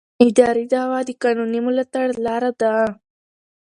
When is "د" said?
1.07-1.11